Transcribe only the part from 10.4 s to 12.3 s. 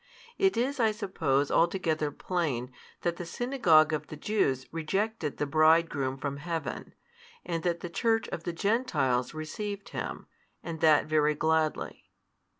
and that very gladly.